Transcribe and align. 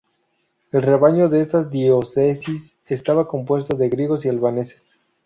El 0.71 0.81
rebaño 0.81 1.29
de 1.29 1.41
esta 1.41 1.63
diócesis 1.63 2.75
estaba 2.87 3.27
compuesta 3.27 3.77
de 3.77 3.87
griegos 3.87 4.25
y 4.25 4.29
albaneses. 4.29 4.97